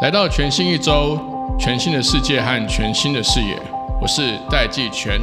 [0.00, 1.18] 来到全新一周，
[1.58, 3.60] 全新的世界和全新的视野，
[4.00, 5.20] 我是戴季全。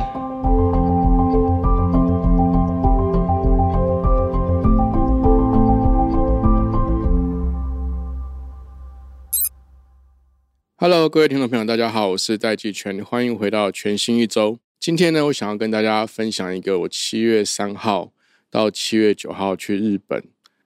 [10.78, 14.60] Hello，各位听众朋友，大家好，我是戴季全，欢迎回到全新一周。
[14.80, 18.12] 今天呢，我想要跟大家分享一个我七月三号
[18.52, 20.24] 到七月九号去日本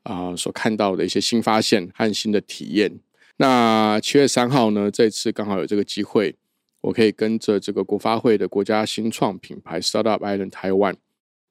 [0.10, 3.00] 啊所看到的一些新发现和新的体验。
[3.38, 6.36] 那七月三号呢，这次刚好有这个机会，
[6.82, 10.96] 我可以跟着这个国发会的国家新创品牌 Startup Island 台湾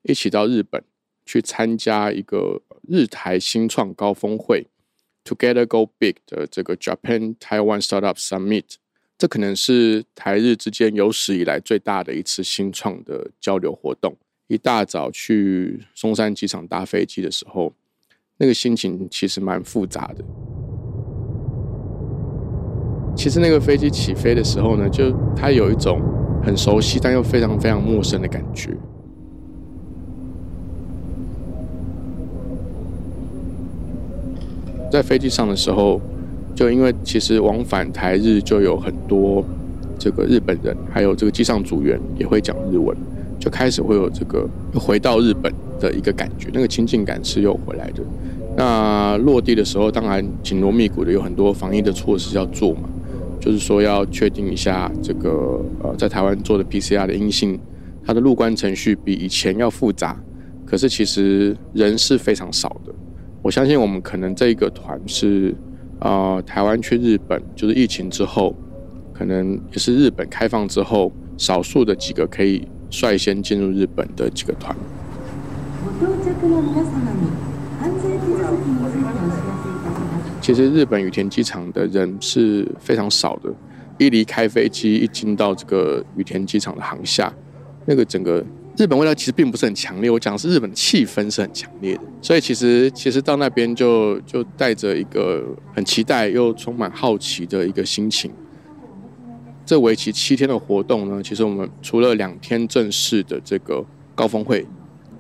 [0.03, 0.83] 一起到日本
[1.25, 4.67] 去参加一个日台新创高峰会。
[5.25, 8.65] Together Go Big 的这个 Japan Taiwan Startup Summit，
[9.19, 14.17] 这可能是台日之间有史以来最大的一次新创的交流活动。
[14.47, 17.75] 一大早去松山机场搭飞机的时候，
[18.39, 20.25] 那个心情其实蛮复杂的。
[23.15, 26.01] 其实那个飞机起飞的时候呢，就它有一种
[26.43, 28.71] 很熟悉但又非常非常陌生的感觉。
[34.91, 36.01] 在飞机上的时候，
[36.55, 39.45] 就因为其实往返台日就有很多
[39.99, 42.97] 这个日本人，还有这个机上组员也会讲日文，
[43.39, 48.03] 就开始会有这个回到日本的一个感觉，那个亲近感是又回来的。
[48.57, 52.89] 那落地的时候，当然紧锣密鼓的有很多防疫的措施要做嘛，
[53.41, 57.59] 就是说要确定一下这个呃在台湾做的 PCR 的阴性，
[58.05, 60.21] 它的入关程序比以前要复杂，
[60.67, 62.93] 可是其实人是非常少的。
[63.41, 65.55] 我相信我们可能这一个团是，
[66.01, 68.53] 啊，台湾去日本，就是疫情之后，
[69.13, 74.77] 可能也是日本开放之后，少数的几个可以率先进入日本的几个团。
[80.41, 83.53] 其实日本羽田机场的人是非常少的，
[83.99, 87.33] 一离开飞机，一进到这个羽田机场的航厦，
[87.87, 88.45] 那个整个。
[88.77, 98.31] 日本味道其实并不是很强烈，我讲的是日本的气氛是很强烈的，所以其实其实到那边就就带着一个很期待又充满好奇的一个心情。
[99.69, 103.85] 这为期七天的活动呢，其实我们除了两天正式的这个
[104.15, 104.67] 高峰会，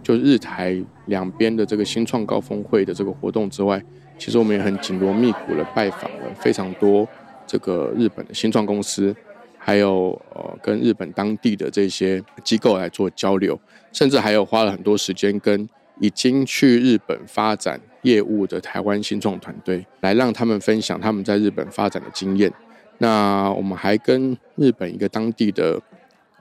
[0.03, 3.79] 就日台两边的这个新创高峰会的这个活动之外，
[4.17, 7.07] 其实我们也很紧锣密鼓的拜访了非常多
[7.47, 9.15] 这个日本的新创公司。
[9.59, 13.61] 还有呃，跟日本当地的这些机构来做交流，
[13.93, 15.69] 甚至还有花了很多时间跟
[16.01, 22.51] 已经去日本发展业务的台湾新创团队，来让他们分享他们在日本发展的经验。
[22.99, 25.81] 那我们还跟日本一个当地的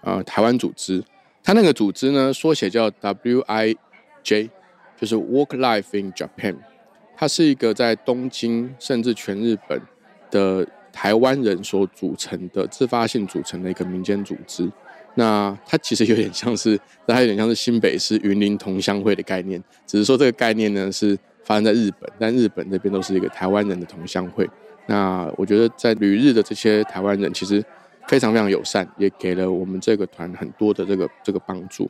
[0.02, 1.04] 呃台湾组织，
[1.44, 4.50] 它那个组织呢缩写叫 WIJ，
[4.96, 6.58] 就是 Work Life in Japan，
[7.16, 9.82] 它是一个在东京甚至全日本
[10.32, 10.68] 的。
[10.90, 14.68] 台湾人所组成的自发性组成的一个民间组织，
[15.14, 24.50] 那它其实有点像是，它有点像是新北市云林同乡会的概念，只是说这个概念呢是发生在日本，但日本这边都是一个台湾人的同乡会。
[24.88, 27.64] 那我觉得在旅日的这些台湾人其实
[28.08, 31.90] 非常非常友善，也给了我们这个团很多的这个这个帮助。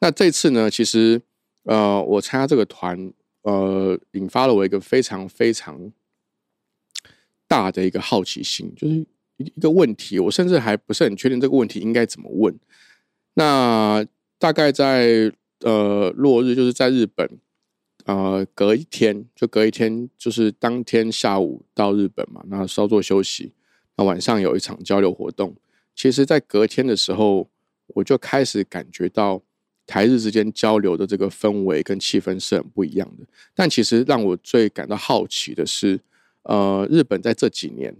[0.00, 1.20] 那这次呢，其实
[1.64, 3.12] 呃，我参加这个团，
[3.42, 5.92] 呃，引发了我一个非常非常。
[7.50, 8.94] 大的一个好奇心，就是
[9.38, 12.54] 一一个问题，我甚至还不是很确定这个问题应该怎么问。
[13.32, 14.04] 那
[14.38, 17.26] 大概在呃落日，就是在日本，
[18.08, 23.52] 呃隔一天就隔一天，就是当天下午到日本嘛，那稍作休息，
[23.96, 25.54] 那晚上有一场交流活动。
[25.94, 27.48] 其实，在隔天的时候，
[27.88, 29.42] 我就开始感觉到
[29.86, 33.26] 台日之间交流的这个氛围跟气氛是很不一样的。
[33.54, 36.00] 但其实让我最感到好奇的是。
[36.44, 37.94] 呃，日本在这几年，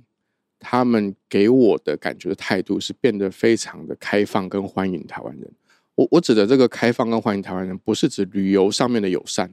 [0.58, 5.52] 他们给我的感觉的态度是变得非常的开放跟欢迎台湾人。
[5.97, 9.50] 我我指的这个开放跟欢迎台湾人，不是指旅游上面的友善，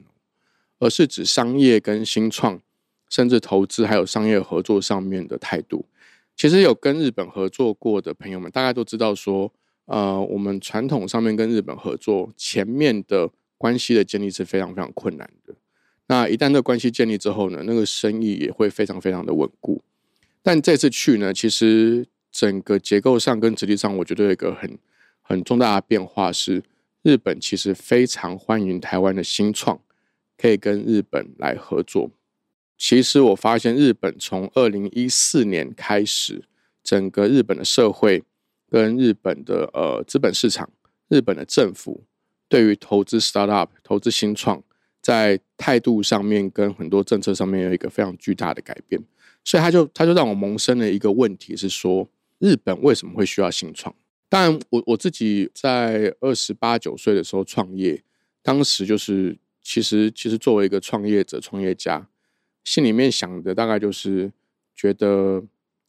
[0.78, 2.60] 而是指商业跟新创，
[3.08, 5.86] 甚至投资还有商业合作上面的态度。
[6.34, 9.50] 其实有跟日本合作过的朋友们，大概都知道说，
[9.86, 15.54] 呃，我们传统上面跟日本合作，前面的关系的建立是非常非常困难的。
[16.08, 19.82] 那一旦这关系建立之后呢，那个生意也会非常非常的稳固。
[20.42, 24.78] 但这次去呢，其实整个结构上跟质地上，我觉得有一个很
[25.22, 26.62] 很重大的变化是，
[27.02, 29.80] 日本其实非常欢迎台湾的新创
[30.36, 32.10] 可以跟日本来合作。
[32.78, 36.44] 其实我发现，日本从二零一四年开始，
[36.82, 38.22] 整个日本的社会
[38.70, 40.70] 跟日本的呃资本市场、
[41.08, 42.04] 日本的政府
[42.48, 44.62] 对于投资 startup、投资新创。
[45.02, 49.00] 在态度上面跟很多政策上面有一个非常巨大的改变，
[49.44, 52.08] 所以他就他就让我萌生了一个问题是说，
[52.40, 53.94] 日本为什么会需要新创？
[54.28, 58.02] 当然，我我自己在二十八九岁的时候创业，
[58.42, 59.38] 当时就是
[59.68, 62.06] 其实其实作为一个创业者、创业家，
[62.62, 64.32] 心里面想的大概就是
[64.76, 65.42] 觉得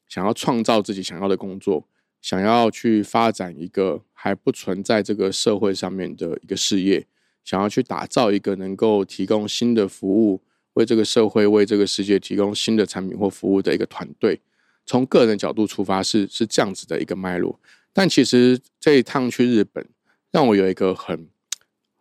[0.08, 1.88] 想要创造自己想要的工作，
[2.20, 7.06] 想要去发展一个还不存在这个社会上面的一个事业，
[7.46, 10.42] 想要去打造一个能够提供新的服务，
[10.74, 14.42] 为这个社会、为这个世界提供新的产品或服务的一个团队。
[14.88, 17.60] 从个人角度出发，是是这样子的一个脉络。
[17.94, 19.88] 但其实这一趟去日本，
[20.32, 21.28] 让我有一个很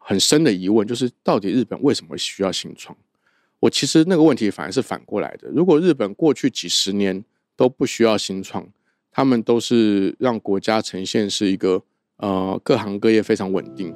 [0.09, 2.97] 很深的疑问，就是到底日本为什么需要新创？
[3.59, 5.49] 我其实那个问题反而是反过来的。
[5.49, 7.25] 如果日本过去几十年
[7.57, 8.65] 都不需要新创，
[9.11, 11.83] 他们都是让国家呈现是一个
[12.19, 13.93] 呃各行各业非常稳定。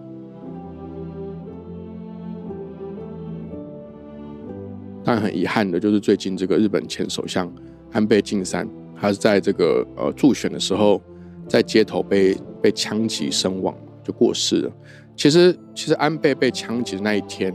[5.04, 7.48] 但很遗憾的就是最近这个日本前首相
[7.92, 8.68] 安倍晋三，
[9.00, 11.00] 他是在这个呃助选的时候。
[11.48, 14.72] 在街头被被枪击身亡，就过世了。
[15.20, 17.54] 其实，其实安倍被枪击的那一天，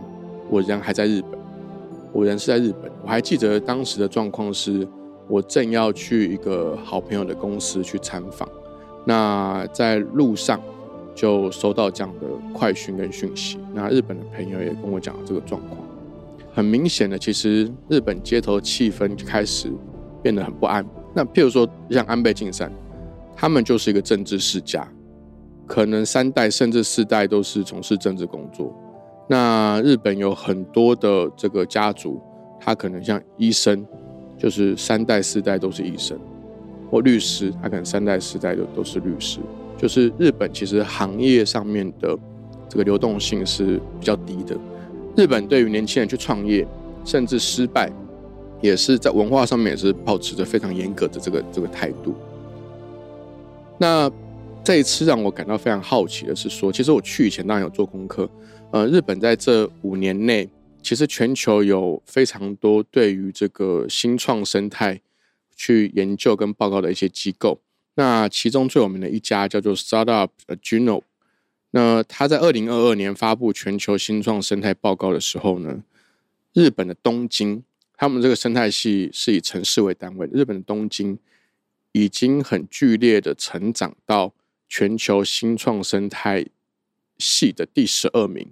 [0.51, 1.31] 我人还在日本，
[2.13, 2.91] 我人是在日本。
[3.01, 4.87] 我还记得当时的状况是，
[5.27, 8.47] 我正要去一个好朋友的公司去参访，
[9.03, 10.61] 那在路上
[11.15, 13.57] 就收到这样的快讯跟讯息。
[13.73, 15.81] 那日本的朋友也跟我讲这个状况，
[16.53, 19.71] 很明显的，其实日本街头气氛就开始
[20.21, 20.85] 变得很不安。
[21.15, 22.71] 那譬如说，像安倍晋三。
[23.37, 24.87] 他们就是一个政治世家，
[25.67, 28.73] 可能三代甚至四代都是从事政治工作。
[29.27, 32.21] 那日本有很多的这个家族，
[32.59, 33.85] 他可能像医生，
[34.37, 36.17] 就是三代四代都是医生，
[36.91, 39.39] 或律师，他可能三代四代都都是律师。
[39.77, 42.17] 就是日本其实行业上面的
[42.69, 44.55] 这个流动性是比较低的。
[45.17, 46.65] 日本对于年轻人去创业，
[47.03, 47.91] 甚至失败，
[48.61, 52.13] 也是在文化上面也是保持着非常严格的这个这个态度。
[53.77, 54.09] 那
[54.65, 58.27] 这一次让我感到非常好奇的是，说其实我去以前当然有做功课，
[58.71, 60.49] 呃，日本在这五年内，
[60.81, 64.99] 其实全球有非常多对于这个新创生态
[65.55, 67.61] 去研究跟报告的一些机构。
[67.93, 70.29] 那其中最有名的一家叫做 Startup
[70.63, 71.03] Juno，
[71.69, 75.83] 那他在二零二二年发布全球新创生态报告的时候呢，
[76.53, 77.61] 日本的东京，
[77.95, 81.19] 他们这个生态系是以城市为单位，日本的东京。
[81.97, 84.33] 已经很剧烈的成长到
[84.67, 86.45] 全球新创生态
[87.17, 88.47] 系的第十二名，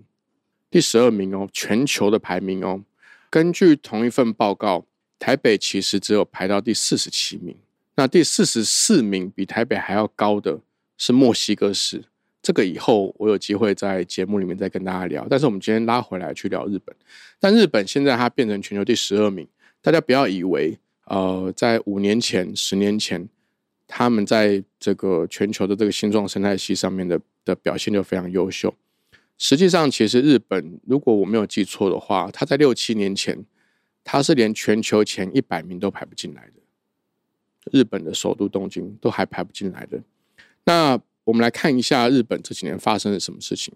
[0.70, 2.84] 第十二名哦，全球的排名哦。
[3.30, 4.86] 根据同一份报告，
[5.18, 7.56] 台北其实只有排到第四十七名。
[7.96, 10.60] 那第四十四名比台北还要高的
[10.98, 12.04] 是墨西哥市。
[12.42, 15.26] 这个以后我有机会在节目里面再跟大家聊。
[15.30, 16.96] 但是我们今天拉回来去聊日本，
[17.40, 19.48] 但日本现在它变成全球第十二名，
[19.82, 20.78] 大家不要以为。
[21.06, 23.28] 呃，在五年前、十年前，
[23.88, 28.74] 他们在这个全球的这个新创生态系上面的的表现就非常优秀。
[29.38, 33.46] 实际上，其实日本，如果我没有记错的话，他在六七年前，
[34.04, 36.54] 他是连全球前一百名都排不进来的。
[37.72, 40.02] 日本的首都东京都还排不进来的。
[40.66, 43.74] 那我们来看一下日本这几年发生了什么事情。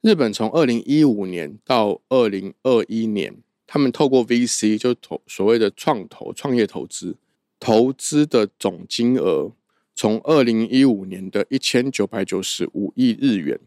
[0.00, 3.36] 日本从二零一五年到二零二一年。
[3.70, 7.14] 他们透过 VC 就投所谓的创投创业投资，
[7.60, 9.52] 投资的总金额
[10.00, 13.58] 从二零一五年的一千九百九十五亿日元，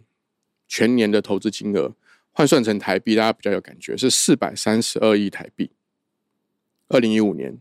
[0.66, 1.94] 全年的投资金额
[2.32, 5.72] 换算成台币，大家比较有感觉是四百三十二亿台币。
[6.88, 7.60] 二零一五年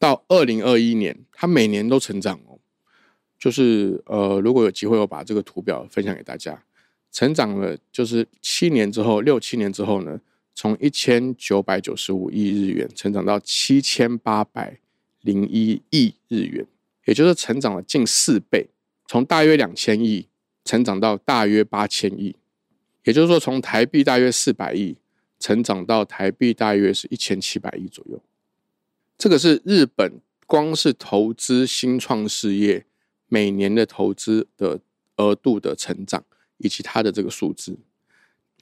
[0.00, 2.58] 到二零二一年，它每年都成长哦，
[3.38, 6.60] 就是呃，如果有机会，我把这个图表分享给大家，
[7.12, 10.20] 成长了就是七年之后，六七年之后呢？
[10.56, 14.80] 从一千九百九十五亿日元成长到七千八百
[15.20, 16.66] 零一亿日元，
[17.04, 18.68] 也就是成长了近四倍。
[19.06, 20.28] 从大约两千亿
[20.64, 22.36] 成长到大约八千亿，
[23.04, 24.96] 也就是说，从台币大约四百亿
[25.38, 28.22] 成长到台币大约是一千七百亿左右。
[29.18, 32.86] 这个是日本光是投资新创事业
[33.28, 34.80] 每年的投资的
[35.16, 36.24] 额度的成长，
[36.58, 37.78] 以及它的这个数字。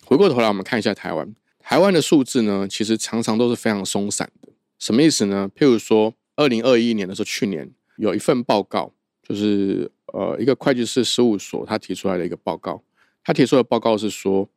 [0.05, 1.35] 回过头来，我们看一下台湾。
[1.59, 4.49] 台湾的数字呢，其实常常都是非常松散的。
[4.79, 5.51] 什么意思呢？
[5.55, 8.92] 譬如说，二零二一年的时候，去年有一份报告，
[9.23, 12.83] 就是呃一个会计师事务所他提出来的一个报告。
[13.23, 14.49] 他提出的报告是说，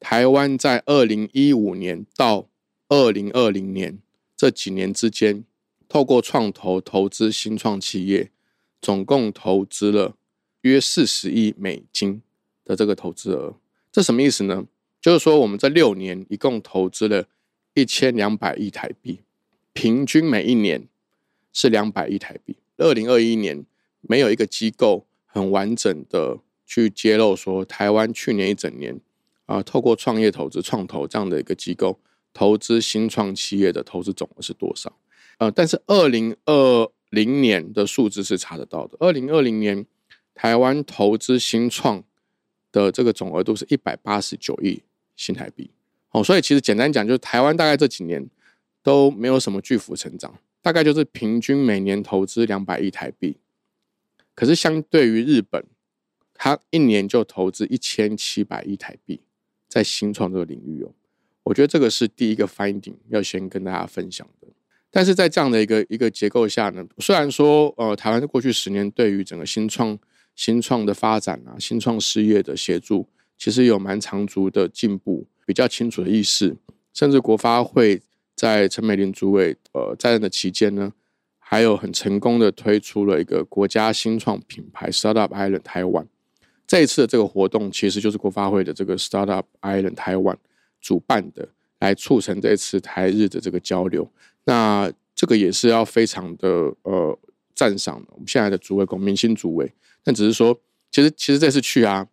[0.00, 2.48] 台湾在二零一五年到
[2.88, 3.98] 二零二零年
[4.34, 5.44] 这几年之间，
[5.88, 8.30] 透过创投投资新创企业，
[8.80, 10.16] 总共投资了
[10.62, 12.22] 约四十亿美金
[12.64, 13.54] 的这个投资额。
[13.92, 14.66] 这什么意思呢？
[15.00, 17.26] 就是说我们这六年一共投资了
[17.74, 19.20] 一千两百亿台币，
[19.74, 20.88] 平均每一年
[21.52, 22.56] 是两百亿台币。
[22.78, 23.64] 二零二一年
[24.02, 29.00] 没有一个机构很完整的去揭露说台湾去年一整年
[29.46, 31.98] 啊，透过创业投资、创投这样的一个机构
[32.32, 34.92] 投资新创企业的投资总额是多少？
[35.38, 38.96] 呃，但是二零二零年的数字是查得到的。
[39.00, 39.86] 二零二零年
[40.34, 42.02] 台湾投资新创
[42.72, 44.82] 的这个总额度是一百八十九亿
[45.14, 45.70] 新台币。
[46.10, 48.28] 哦，所以其实简单讲，就是台湾大概这几年
[48.82, 50.34] 都没有什么巨幅成长，
[50.66, 53.36] 大概就是平均每年投资两百亿台币。
[54.34, 55.64] 可是相对于日本，
[56.34, 59.20] 它一年就投资一千七百亿台币
[59.68, 60.90] 在新创这个领域哦。
[61.44, 64.48] 我觉得这个是第一个 finding 要先跟大家分享的。
[64.90, 69.96] 但是在这样的一个一个结构下呢，虽然说呃，台湾过去十年对于整个新创
[70.34, 73.06] 新创的发展啊，新创事业的协助，
[73.38, 76.56] 其实有蛮长足的进步，比较清楚的意识，
[76.92, 78.02] 甚至国发会
[78.36, 80.92] 在陈美玲主委呃在任的期间呢，
[81.38, 86.06] 还有很成功的推出了一个国家新创品牌 Startup Island 台湾。
[86.66, 90.36] 这一次的这个活动，其实就是国发会的这个 Startup Island 台湾
[90.80, 94.10] 主办的，来促成这次台日的这个交流。
[94.44, 97.18] 那这个也是要非常的呃
[97.54, 98.04] 赞赏。
[98.10, 102.06] 我们现在的主委龚明星主委，但只是说，其实其实这次去啊，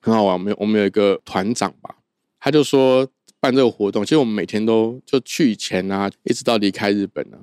[0.00, 0.32] 很好玩。
[0.32, 1.96] 我们我们有一个团长吧，
[2.40, 3.06] 他就说
[3.40, 7.38] 办这个活动，其实我们每天都就去以前啊，一直到离开日本呢，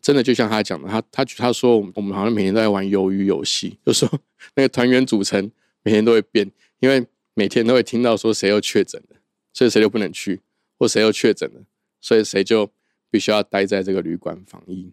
[0.00, 4.08] 真的就像他讲的，他他他说我们我们好像每天都在玩鱿鱼游戏， 就说
[4.54, 5.50] 那个团员组成
[5.82, 6.50] 每天都会变，
[6.80, 9.16] 因为每天都会听到说谁又确诊了，
[9.52, 10.40] 所以谁就不能去，
[10.78, 11.60] 或谁又确诊了，
[12.00, 12.70] 所以谁就。
[13.08, 14.92] 必须要待在这个旅馆防疫。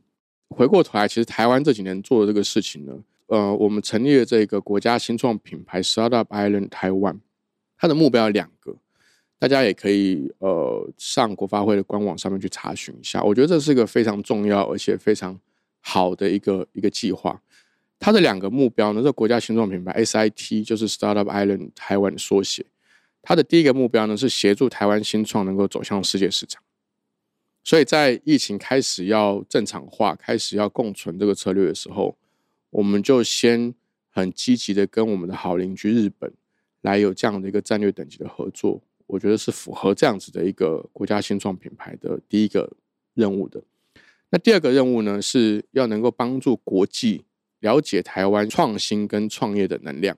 [0.50, 2.94] 回过头来，其实台湾这几年做的这个事情呢，
[3.26, 7.20] 呃，我们成立了这个国家新创品牌 Startup Island 台湾，
[7.76, 8.78] 它的目标有两个，
[9.44, 13.22] 大家也可以呃上国发会的官网上面去查询一下。
[13.22, 15.38] 我觉得这是一个非常重要而且非常
[15.82, 17.42] 好的一个一个计划。
[18.00, 22.66] 它的两个目标呢，这国家新创品牌 SIT 就是 Startup Island 台湾的缩写。
[23.22, 26.64] 它的第一个目标呢，是协助台湾新创能够走向世界市场。
[27.66, 32.16] 所以在疫情开始要正常化、开始要共存这个策略的时候，
[32.70, 33.76] 我们就先
[34.10, 36.32] 很积极的跟我们的好邻居日本
[36.80, 42.72] 来有这样的一个战略等级的合作，我觉得是符合这样子的一个国家新创品牌的第一个
[43.14, 43.64] 任务的。
[44.30, 47.24] 那第二个任务呢，是要能够帮助国际
[47.60, 50.18] 了解台湾创新跟创业的能量。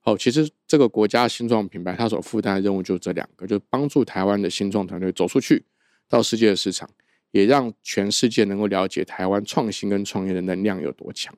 [0.00, 5.64] 好，其实这个国家新创品牌它所负担的任务就这两个，就帮助台湾的新创团队走出去。
[6.06, 6.88] 到世界的市场，
[7.30, 11.34] 也让全世界能够了解台湾创新跟创业的能量有多强。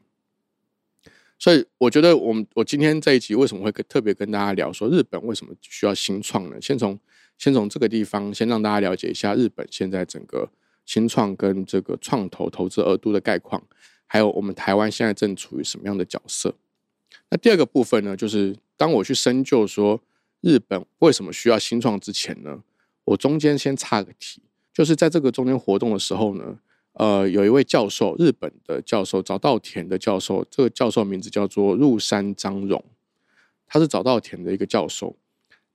[1.38, 6.56] 所以，我觉得我们我今天这一集为什么会跟特别跟大家聊说日本为什么需要新创呢？
[6.60, 6.98] 先从
[7.36, 10.50] 先从这个地方先让大家了解一下日本现在整个
[10.84, 13.62] 新创跟这个创投投资额度的概况，
[14.06, 16.54] 还有我们台湾现在正处于什么样的角色。
[17.30, 20.00] 那第二个部分呢，就是当我去深究说
[20.40, 22.62] 日本为什么需要新创之前呢，
[23.04, 24.42] 我中间先插个题。
[24.72, 26.58] 就是在这个中间活动的时候呢，
[26.98, 32.82] 呃，有一位教授，日本的教授，早稻田的教授，这个教授名字叫做入山张荣，
[33.66, 35.14] 他是早稻田的一个教授。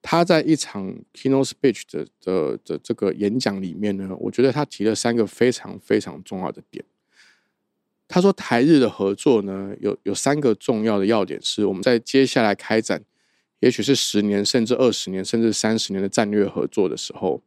[0.01, 6.83] 他在一场 keynote speech 的的的这个演讲里面呢，我觉得他提了三个非常非常重要的点。
[8.07, 13.03] 他说，台日的合作呢，有有三个重要的要点，是我们在接下来开展，
[13.59, 17.43] 也许是十年，甚至二十年，甚至三十年的战略合作的时候。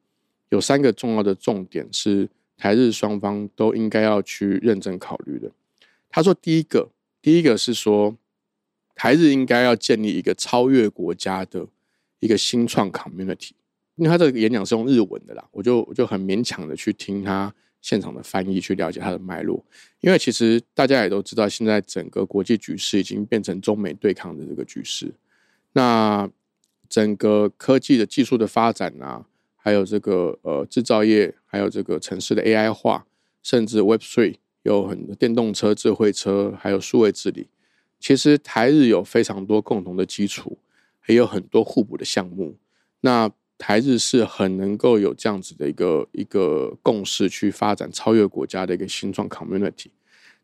[0.50, 5.50] 有三个重要的重点是台日双方都应该要去认真考虑的。
[6.08, 8.16] 他说，第一个，第一个是说
[8.94, 11.66] 台日应该要建立一个超越国家的
[12.20, 13.50] 一个新创 community。
[13.96, 19.64] 因为他这个演讲是用日文的啦，我就我就很勉强的去听他现场的翻译，去了解他的脉络。
[20.00, 25.12] 因为其实大家也都知道，现在整个国际局势已经变成中美对抗的这个局势。
[25.72, 26.28] 那
[26.88, 29.26] 整个科技的技术的发展啊。
[29.64, 33.06] 还有这个呃制造业，还有这个城市的 AI 化，
[33.42, 37.48] 甚至 Web Three 有很多电动车、智慧车，还有数位治理。
[37.98, 40.58] 其实台日有非常多共同的基础，
[41.06, 42.54] 也有很多互补的项目。
[43.00, 49.86] 那台日是很能够有这样子的一个一个共识，去发展超越国家的一个新创 community。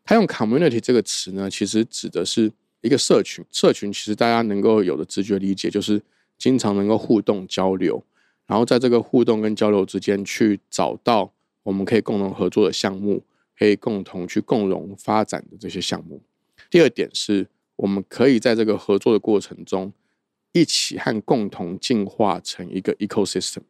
[0.03, 2.51] 他用 community 这个词呢，其实指的是
[2.81, 3.45] 一个社群。
[3.51, 6.01] 社群其实大家能够有的直觉理解，就是
[6.39, 8.03] 经常能够互动交流。
[8.47, 11.31] 然后在这个互动跟交流之间，去找到
[11.63, 13.23] 我们可以共同合作的项目，
[13.57, 16.21] 可以共同去共荣发展的这些项目。
[16.69, 19.93] 第二点是，我们可以在这个合作的过程中，
[20.51, 23.61] 一起和共同进化成一个 ecosystem。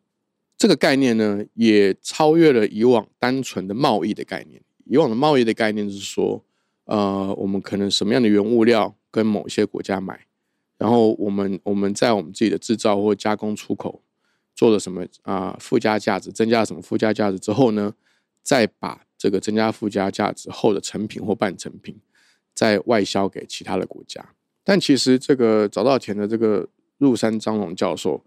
[0.58, 4.62] 这个概念呢，也超越了以往单纯的贸易的概念。
[4.86, 6.44] 以往的贸易的概念是说，
[6.86, 10.28] 呃，我们可能什么样的原物料跟某些国家买，
[10.78, 14.02] 然后我们我们在我们自己的制造或加工出口
[14.56, 17.94] 做了什么啊附加价值，增加了什么附加价值之后呢，
[18.44, 22.00] 再把这个增加附加价值后的成品或半成品
[22.54, 24.34] 再外销给其他的国家。
[24.64, 26.68] 但其实这个早稻田的这个
[26.98, 28.24] 入山张荣教授。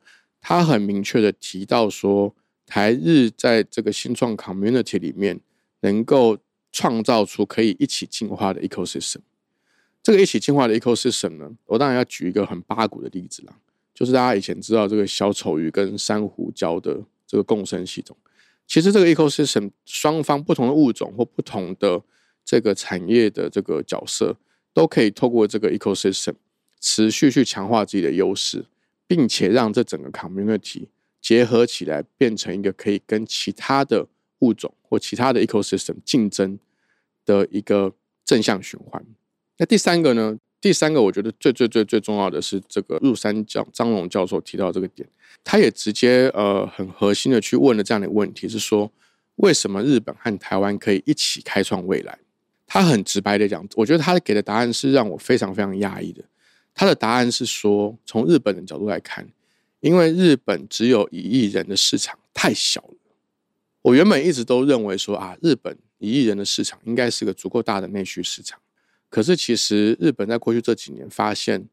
[0.47, 2.35] 他很明确的提到说，
[2.66, 5.40] 台日在这个新创 community 里面，
[5.81, 6.37] 能够
[6.71, 9.21] 创造出可以一起进化的 ecosystem。
[10.02, 13.57] 这个一起进化的 ecosystem 呢，我当然要举一个很八股的例子啦，
[13.94, 18.16] 就是大家以前知道这个小丑鱼跟珊瑚礁的这个共生系统。
[18.66, 22.02] 其实这个 ecosystem 双方不同的物种或不同的
[22.44, 24.36] 这个产业的这个角色，
[24.72, 26.34] 都可以透过这个 ecosystem
[26.80, 28.66] 持续去强化自己的优势。
[29.06, 30.86] 并且让这整个 community
[31.20, 34.08] 结合起来，变成一个可以跟其他的
[34.38, 36.58] 物种或其他的 ecosystem 竞争
[37.26, 37.92] 的一个
[38.24, 39.04] 正向循环。
[39.58, 40.38] 那第三个呢？
[40.64, 45.06] 第三个我觉得最最最最重要的是这个入山教张龙教授提到这个点，
[45.44, 48.90] 他也直接呃很核心的去问了这样的问题，是说
[49.35, 52.18] 为什么日本和台湾可以一起开创未来？
[52.66, 56.25] 他很直白的讲，我觉得他给的答案是让我非常非常压抑的。
[56.73, 59.28] 他的答案是说，从日本的角度来看，
[59.80, 62.94] 因为日本只有一亿人的市场太小了。
[63.83, 68.59] 我原本一直都认为说啊，日本一亿人的市场应该是个足够大的内需市场。
[69.14, 71.68] 可是其实日本在过去这几年发现，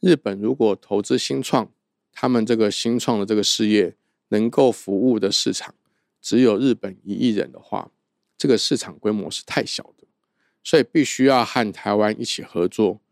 [0.00, 1.70] 日本如果投资新创，
[2.10, 3.94] 他们这个新创的这个事业
[4.28, 5.74] 能够服务的市场
[6.22, 7.90] 只有日本一亿人的话，
[8.38, 10.06] 这个市场规模是太小的，
[10.64, 13.02] 所以必须要和台湾一起合作。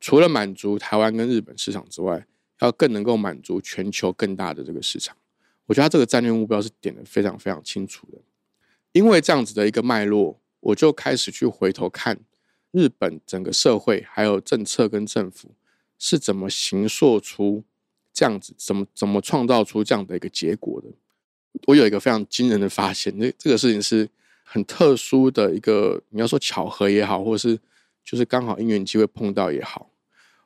[0.00, 2.26] 除了满足台湾跟日本市场之外，
[2.62, 5.14] 要更能够满足全球更大的这个市场。
[5.66, 8.18] 我觉得他这个战略目标是点的非常非常清楚的。
[8.92, 12.18] 因为这样子的一个脉络，我就开始去回头看
[12.72, 15.52] 日本整个社会还有政策跟政府
[15.98, 17.62] 是怎么形塑出
[18.12, 20.88] 这样子，怎么怎么创造出这样的一个结果的。
[21.66, 24.08] 我有一个非常惊人的发现，那这个事情是
[24.42, 27.58] 很特殊的一个，你要说巧合也好，或者是
[28.02, 29.90] 就是刚好因缘机会碰到也好。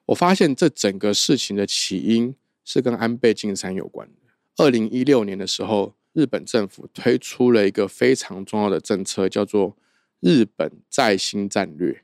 [0.07, 2.35] 我发现这整个事情的起因
[2.65, 4.15] 是跟安倍晋三有关的。
[4.57, 9.77] 二零一六年的时候，日本政府推出了一个非常重要的政策，叫做
[10.21, 12.03] “日本在新战略”。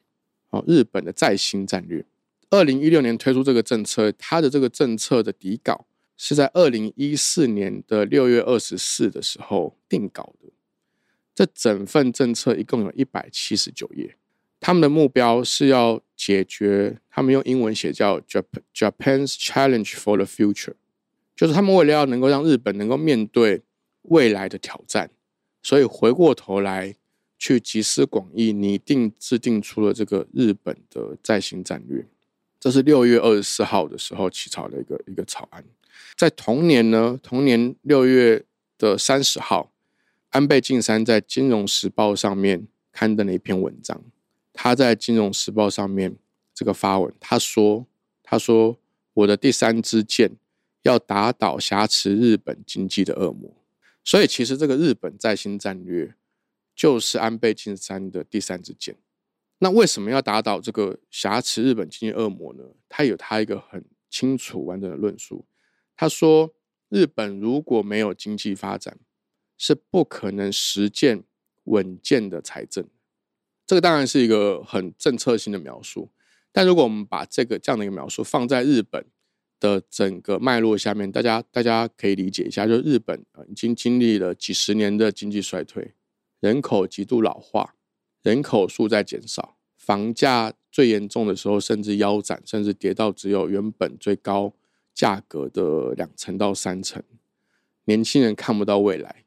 [0.52, 2.06] 哦，日本的再新战略。
[2.48, 5.86] 二零一六年推出这个政策，它的这个政策的底稿
[6.16, 10.52] 是在二零一四年的六月二十四的时候定稿的。
[11.34, 14.16] 这整份政策一共有一百七十九页。
[14.60, 20.74] 他们的目标是要解决，他们用英文写叫 Japan's challenge for the future，
[21.34, 23.62] 就是他们为了要能够让日本能够面对
[24.02, 25.10] 未来的挑战，
[25.62, 26.94] 所以回过头来
[27.42, 32.06] 去集思广益，拟定制定出了这个日本的在新战略。
[32.60, 35.64] 这是六月二十四号的时候起草的一个一个草案。
[36.16, 38.44] 在同年呢，同年六月
[38.78, 39.72] 的三十号，
[40.30, 44.00] 安倍晋三在《金融时报》上面刊登了一篇文章。
[44.52, 46.14] 他在《金融时报》上面
[46.54, 47.84] 这个发文，他说
[48.22, 48.78] ：“他说
[49.14, 50.30] 我的第三支箭
[50.82, 53.50] 要打倒挟持日本经济的恶魔。”
[54.04, 56.14] 所以，其实这个日本在新战略
[56.74, 58.96] 就是安倍晋三的第三支箭。
[59.58, 62.64] 那为什么要打倒这个挟持日本经济恶魔呢？
[62.88, 65.46] 他有他一个很清楚完整的论述。
[65.96, 66.52] 他说
[66.90, 68.98] ：“日本如果没有经济发展，
[69.56, 71.22] 是不可能实践
[71.64, 72.88] 稳健的财政。”
[73.64, 76.10] 这个当然是一个很政策性的描述，
[76.50, 79.06] 但如果我们把这个这样的一个描述放在日本
[79.60, 85.94] 的整个脉络下面，大家大家可以理解一下，就日本已经经历了几十年的经济衰退，
[86.42, 87.74] 人口极度老化，
[88.22, 94.52] 人口数在减少，房价最严重的时候甚至腰斩，甚至跌到只有原本最高
[94.92, 97.02] 价格的两成到三成，
[97.86, 99.24] 年轻人看不到未来。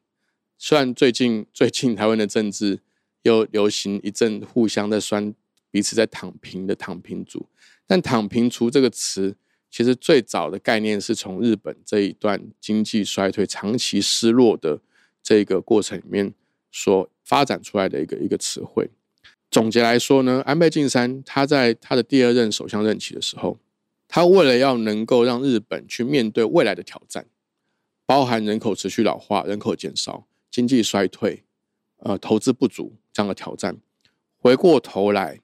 [0.56, 2.78] 虽然最近最近台湾的政治。
[3.22, 5.34] 又流行一阵互相在酸
[5.72, 7.44] 彼此在躺平的躺平族，
[7.84, 9.36] 但躺平族这个词
[9.68, 14.80] 其实最早的概念是从日本这一段经济衰退、长期失落的
[15.20, 16.32] 这个过程里面
[16.70, 18.90] 所发展出来的一个一个词汇。
[19.50, 23.58] 总结来说呢，安倍晋三他在他的第二任首相任期的时候，
[24.08, 27.26] 他为了要能够让日本去面对未来的挑战，
[28.04, 31.44] 包含人口持续老化、人口减少、经济衰退。
[32.00, 33.78] 呃，投资不足这样的挑战，
[34.36, 35.40] 回过头来，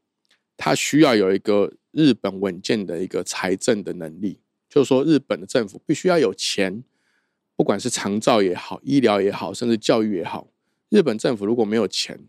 [0.54, 6.84] 他需要有一个日本稳健的一个财政的能力，就是说日本的政府必须要有钱，
[7.56, 10.46] 不管是长照也好、医疗也好，甚至教育也好，
[10.92, 12.20] 日本政府如果没有钱，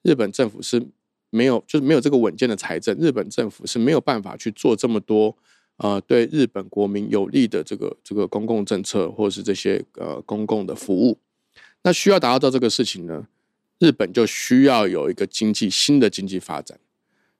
[0.00, 0.82] 日本政府是
[1.28, 5.36] 没有就是没有这个稳健的财政，日本政府是没有办法去做这么多
[5.76, 11.18] 呃对日本国民有利的这个这个公共政策或者是这些呃公共的服务。
[11.82, 13.28] 那需要达到这个事情呢，
[13.78, 16.80] 日本就需要有一个经济新的经济发展，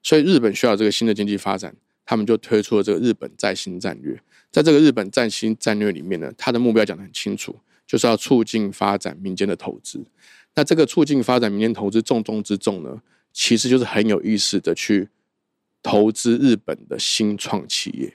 [0.02, 4.20] 所以日本需要这个新的经济发展，他们就推出了这个日本在新战略。
[4.52, 10.04] 在这个日本在新战略里面呢，它的目标讲得很清楚，就是要促进发展民间的投资。
[10.56, 13.00] 那这个促进发展民间投资重中之重呢，
[13.32, 15.08] 其实就是很有意思的去
[15.80, 18.14] 投资日本的新创企业。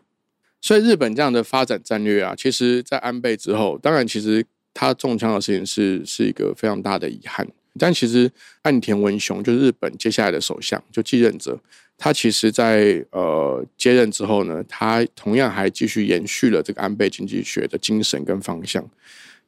[0.60, 4.45] 所以日本这样的发展战略啊，其实在安倍之后，当然其实。
[4.73, 7.45] 他中枪的事情是是一个非常大的遗憾，
[7.77, 11.60] 但其实岸田文雄就是日本接下来的首相，就继任者，
[11.97, 18.89] 他其实，在呃接任之后呢，他同样还继续延续了这个安倍经济学的精神跟方向。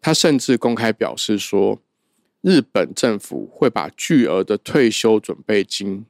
[0.02, 1.80] 他甚至公开表示说，
[2.44, 6.06] 日本政府会把巨额的退休准备金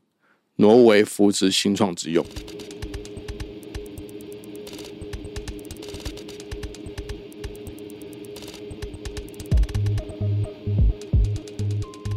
[0.56, 2.26] 挪为扶持新创之用。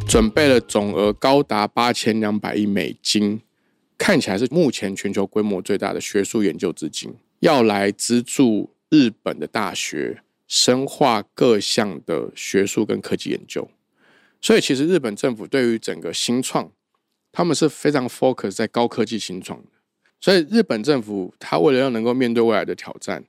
[0.07, 3.39] 准备了总额高达八千两百亿美金，
[3.99, 13.69] 看起来是目前全球规模最大的学术研究资金，要来资助日本的大学深化各项的学术跟科技研究。
[14.41, 16.71] 所以，其实日本政府对于整个新创，
[17.31, 19.69] 他们是非常 focus 在高科技新创的。
[20.19, 23.23] 所以，日本政府他为了要能够面对未来的挑战。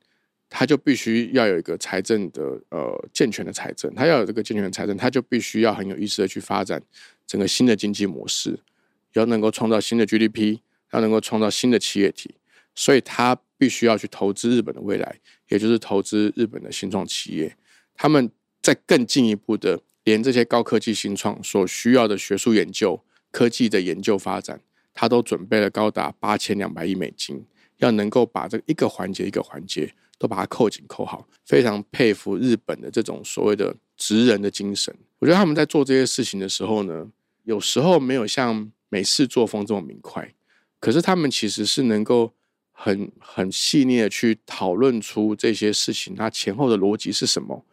[0.51, 6.83] 他就必须要有一个财政的呃健全的财政，他要有这个健全的财政，他就必须要很有意识的去发展
[7.27, 8.59] 整个新的经济模式，
[9.13, 10.61] 要能够创造新的 GDP，
[10.93, 12.35] 要能够创造新的企业体，
[12.75, 17.55] 所以他必须要去投资日本的未来，也就是投资日本的新创企业。
[17.95, 18.31] 他们
[18.63, 24.61] 在更进一步的，连这些高科技新创所需要的学术研究、科技的研究发展，
[24.95, 27.45] 他都准备了高达八千两百亿美金，
[27.77, 29.95] 要能够把这一个环节一个环节。
[30.21, 34.93] 都把它扣紧扣好，非常佩服日本的这种所谓的职人的精神。
[35.21, 37.07] 我觉得他们在做这些事情的时候呢，
[37.45, 40.35] 有时候没有像美式作风这么明快，
[40.81, 42.33] 可是他们其实是能够
[42.73, 47.65] 很很细腻的去讨论出这些事情，它前后的逻辑是什么，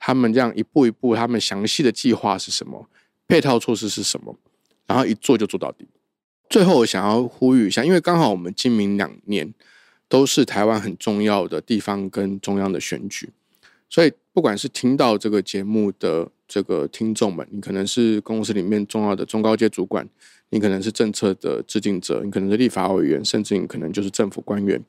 [0.00, 2.88] 他们这样一步一步，他们详细的计划是什么，
[3.28, 4.36] 配套措施是什么，
[4.88, 5.86] 然后一做就做到底。
[6.48, 9.54] 最后，我想要呼吁一下，因为刚好我们今明两年。
[10.10, 13.30] 都是台湾很重要的地方跟中央的选举，
[13.88, 20.04] 所以不管是听到这个节目的这个听众们，你可能是公司里面重要的中高阶主管，
[20.48, 24.84] 你可能是政策的制定者，你可能是立法委员，甚至你可能就是政府官员，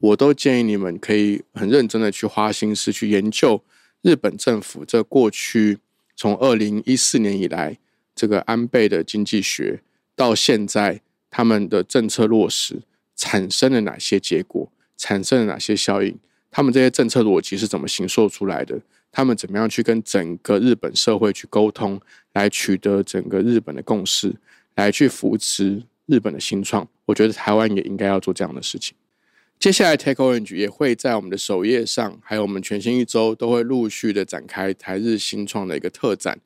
[0.00, 3.62] 我都建议你们可以很认真的去花心思去研究
[4.02, 5.78] 日本政府这过去
[6.14, 7.78] 从二零一四年以来
[8.14, 9.82] 这个安倍的经济学
[10.14, 12.82] 到现在他们的政策落实。
[13.20, 14.70] 产生了哪些结果？
[14.96, 16.16] 产生了哪些效应？
[16.52, 18.80] 他们这些政策逻辑是怎么形塑出来的？
[19.10, 22.00] 他们怎么样去跟整个日本社会去沟通，
[22.34, 24.32] 来取得整个日本的共识，
[24.76, 26.86] 来去扶持日本的新创？
[27.06, 28.94] 我觉得台湾也应该要做这样的事情。
[29.58, 36.38] 接下来，Take Orange 也会在我们的首页上，还有我们全新一周都会陆续的展开台日新创的一个特展。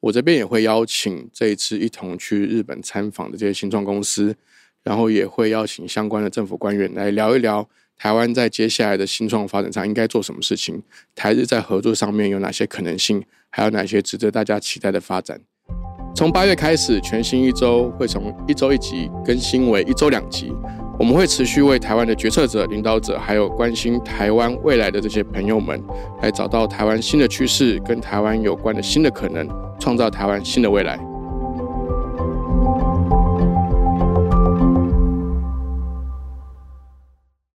[0.00, 4.36] 我这边也会邀请这一次一同去日本参访的这些新创公司。
[4.82, 10.82] 然后也会邀请相关的政府官员来聊一聊台湾在接下来的新创发展上应该做什么事情，
[11.14, 15.38] 台日在合作上面有哪些可能性，还有哪些值得大家期待的发展。
[16.16, 20.50] 从八月开始，全新一周会从一周一集更新为一周两集，
[21.00, 25.82] 我们会持续为台湾的决策者、领导者，还有关心台湾未来的这些朋友们，
[26.20, 31.00] 来找到台湾新的趋势跟台湾有关的新的可能，创造台湾新的未来。